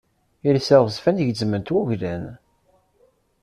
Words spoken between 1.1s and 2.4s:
gezzmen-t wuglan.